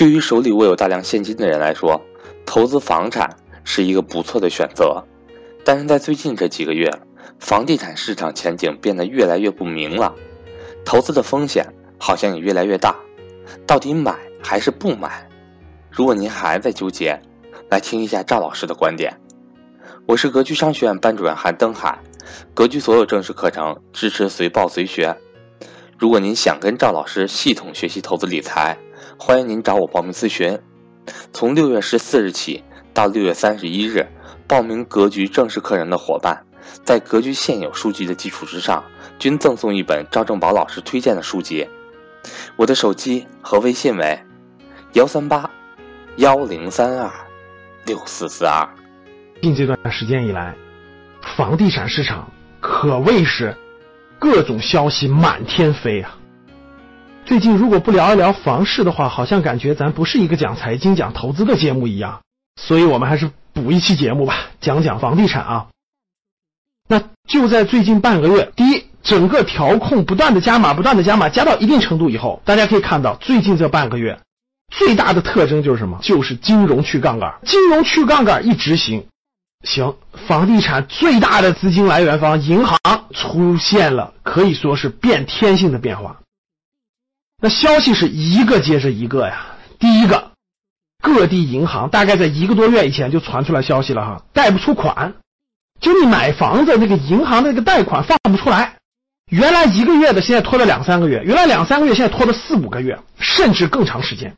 [0.00, 2.00] 对于手里握有大量现金的人来说，
[2.46, 5.04] 投资房产是一个不错的选择。
[5.62, 6.90] 但是在最近这几个月，
[7.38, 10.14] 房地产市场前景变得越来越不明朗，
[10.86, 11.66] 投资的风险
[11.98, 12.96] 好像也越来越大。
[13.66, 15.28] 到底买还是不买？
[15.90, 17.20] 如果您还在纠结，
[17.68, 19.20] 来听一下赵老师的观点。
[20.06, 21.98] 我是格局商学院班主任韩登海，
[22.54, 25.14] 格局所有正式课程支持随报随学。
[25.98, 28.78] 如果您想跟赵老师系统学习投资理财，
[29.22, 30.58] 欢迎您找我报名咨询。
[31.30, 34.08] 从六月十四日起到六月三十一日，
[34.48, 36.42] 报名格局正式课程的伙伴，
[36.84, 38.82] 在格局现有书籍的基础之上，
[39.18, 41.68] 均赠送一本赵正宝老师推荐的书籍。
[42.56, 44.18] 我的手机和微信为
[44.94, 45.48] 幺三八
[46.16, 47.12] 幺零三二
[47.84, 48.66] 六四四二。
[49.42, 50.56] 近这段时间以来，
[51.36, 53.54] 房地产市场可谓是
[54.18, 56.16] 各种消息满天飞啊。
[57.30, 62.22] 最近如果不聊一聊房市的话，好像感觉咱不是一个讲财经、讲投资的节目一样。
[62.60, 65.68] 所以我们还是补一期节目吧，讲讲房地产啊。
[66.88, 74.18] 那就在最近半个月，第一，整个调控不断的加码，不断的加码，加到一定程度以后，大家可以看到，最近这半个月
[74.76, 76.00] 最大的特征就是什么？
[76.02, 79.06] 就是金融去杠杆，金融去杠杆一执行，
[79.64, 79.94] 行，
[80.26, 82.76] 房地产最大的资金来源方银行
[83.14, 86.16] 出现了可以说是变天性的变化。
[87.40, 89.46] 那消息是一个接着一个呀。
[89.78, 90.32] 第一个，
[91.02, 95.14] 各地银行大概在一个多月以前就传出来消息了哈，贷不出款，
[95.80, 98.76] 就你买房子那个银行那个贷款放不出来，
[99.30, 104.34] 原来一个月的现在拖了两三个月，原来两三个月现在拖了四五个月，甚至更长时间，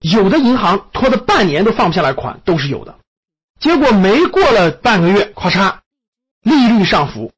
[0.00, 2.96] 有的银行拖了半年都放不下来款都是有的。
[3.60, 5.74] 结果没过了半个月，咔嚓，
[6.42, 7.30] 利率上浮，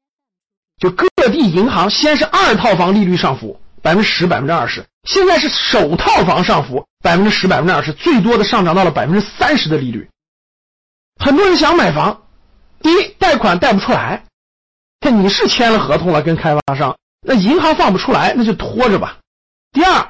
[0.79, 4.83] 就各地银行先是二套房利率上浮百分之十、百分之二十。
[5.03, 10.09] 现在是首套房上浮百分之十、百分之二十，最多的上涨到了百分之三十的利率。
[11.19, 12.23] 很多人想买房，
[12.81, 14.23] 第一贷款贷不出来，
[15.01, 16.95] 看你是签了合同了跟开发商，
[17.27, 19.17] 那银行放不出来，那就拖着吧。
[19.73, 20.07] 第二，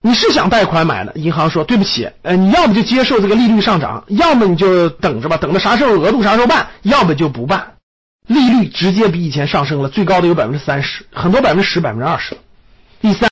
[0.00, 7.74] 你是想贷款买的，银行说对不起，呃，你要么就接受这个利率上涨，要么你就等着吧，等着啥时候额度啥时候办，要么就不办。
[8.26, 12.36] 利率直接比以前上升了，最高的有百分之三十，很多百分之十、百分之二十。
[13.00, 13.30] 第三。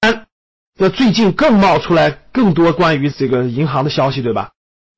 [0.80, 4.50] 那最近更冒出来更多关于这个银行的消息，对吧？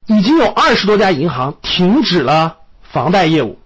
[0.06, 3.58] 已经有二十多家银行停止了房贷业务，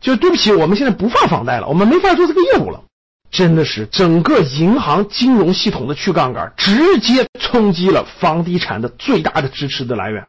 [0.00, 2.82] 就对不起，我们现在不放房贷了，我们没法做这个业务了。
[3.30, 10.26] 真的是整个银行金融系统的去杠杆，直接冲击了房地产的最大的支持的来源。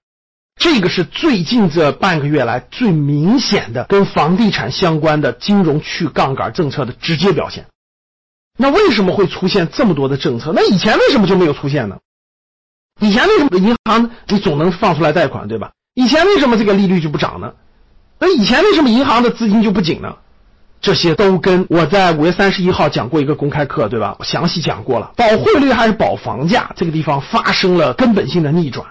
[0.59, 7.65] 这个是最近这半个月来最明显的跟房地产相关的金融去杠杆政策的直接表现。
[8.57, 10.51] 那为什么会出现这么多的政策？
[10.53, 11.97] 那以前为什么就没有出现呢？
[12.99, 15.71] 以前为什么银行你总能放出来贷款，对吧？
[15.95, 17.53] 以前为什么这个利率就不涨呢？
[18.19, 20.15] 那以前为什么银行的资金就不紧呢？
[20.79, 24.15] 这些都跟我在五月三十一号讲过一个公开课，对吧？
[24.19, 28.85] 我详细讲过了，保汇率还是保房价这个地方发生了根本性的逆转。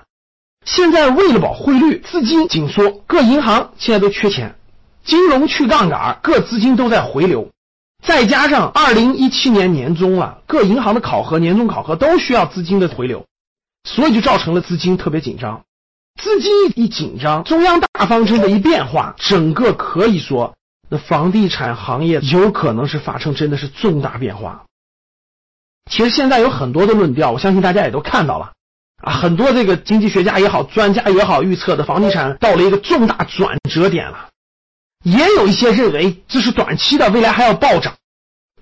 [0.65, 4.57] 现在为了保汇率，资金紧缩，各银行现在都缺钱，
[5.05, 7.49] 金融去杠杆，各资金都在回流。
[8.03, 13.27] 再加上二零一七年年中了，各银行的考核、年终考核都需要资金的回流，
[13.85, 15.63] 所以就造成了资金特别紧张。
[16.21, 20.55] 资金一紧张，中央大方针的一变化，整个可以说，
[20.89, 24.65] 那房地产行业有可能是发生真的是重大变化。
[25.91, 28.53] 其实现在有很多的论调，我相信大家也都看到了
[29.03, 34.29] 啊，很多这个经济学家也好，专家也好，预测的房地产到了一个重大转折点了。
[35.05, 37.95] 也有一些认为这是短期的，未来还要暴涨，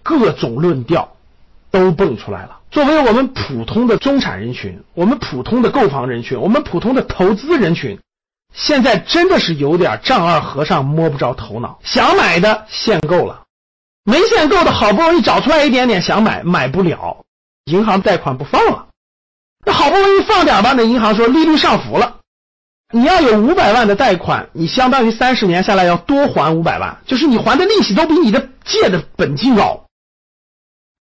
[0.03, 1.17] 各种论调
[1.71, 2.61] 都蹦出来了。
[2.71, 7.99] 作为我们普通的中产人群，我们普通的购房人群，我们普通的投资人群，
[8.55, 11.79] 现在真的是有点丈二和尚摸不着头脑。
[11.83, 13.45] 想买的限购了，
[14.05, 17.25] 没限购的好不容易找出来一点点想买，买不了，
[17.65, 18.87] 银行贷款不放了。
[19.65, 22.18] 那好不容易放点吧，那银行说利率上浮了。
[22.93, 29.85] 你要有五百万的贷款，你相当于三十年下来要多还五百万，就是你还的利息都比你的借的本金高。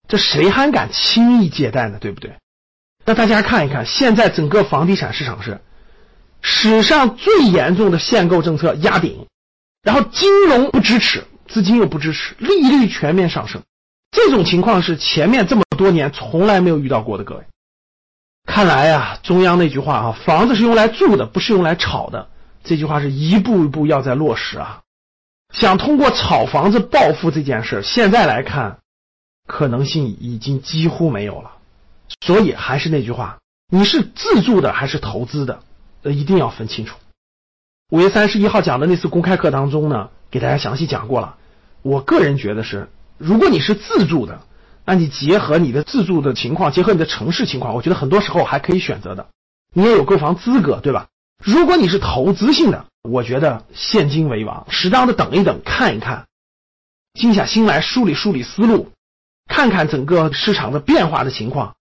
[0.10, 1.98] 这谁还敢轻易借贷呢？
[2.00, 2.34] 对不对？
[3.06, 5.62] 那大家看一看，现在整个房地产市场是
[6.42, 9.26] 史上最严重的限购政策压顶，
[9.82, 13.62] 然后金融不支持，资金又不支持，利率全面上升，
[14.12, 17.44] 这种情况是前面这么多年从来没有遇到过的，各位。
[18.48, 22.30] 看来呀，中央那句话啊，房子是用来住的，不是用来炒的。
[22.64, 24.82] 这句话是一步一步要在落实啊。
[25.54, 28.80] 想通过炒房子暴富这件事，现在来看，
[29.46, 31.52] 可能性已经几乎没有了。
[32.26, 33.38] 所以还是那句话，
[33.72, 35.60] 你是自住的还是投资的，
[36.04, 36.98] 呃，一定要分清楚。
[37.92, 41.36] 五月三十一号讲的那次公开课当中呢，给大家详细讲过了。
[41.84, 44.42] 我个人觉得是，如果你是自住的，
[44.90, 49.28] 那你结合你的自住的情况，结合你的城市情况，我觉得很多时候还可以选择的。
[49.74, 51.08] 你也有购房资格，对吧？
[51.44, 56.28] 如果你是投资性的，我觉得现金为王，适当的等一等，看一看，
[57.14, 58.94] 静下心来梳理梳理思路，
[59.50, 61.76] 看看整个市场的变化的情况，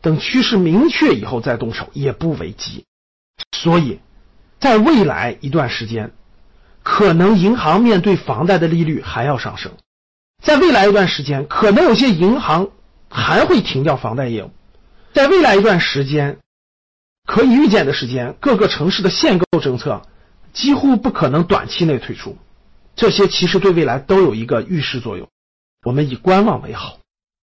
[0.00, 2.86] 等趋势明确以后再动手也不为急。
[3.52, 4.00] 所以，
[4.58, 6.12] 在未来一段时间，
[6.82, 9.72] 可能银行面对房贷的利率还要上升，
[10.42, 12.70] 在未来一段时间，可能有些银行
[13.10, 14.50] 还会停掉房贷业务，
[15.12, 16.38] 在未来一段时间。
[17.26, 20.00] 可以预见的时间，各个城市的限购政策
[20.54, 22.38] 几乎不可能短期内退出，
[22.96, 25.28] 这些其实对未来都有一个预示作用。
[25.84, 26.96] 我们以观望为好。